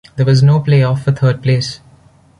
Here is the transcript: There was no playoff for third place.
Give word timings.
There 0.15 0.25
was 0.25 0.41
no 0.41 0.59
playoff 0.59 1.03
for 1.03 1.11
third 1.11 1.43
place. 1.43 1.79